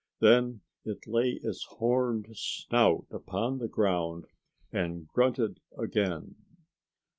[0.19, 4.25] Then it lay its horned snout upon the ground,
[4.71, 6.37] and grunted again.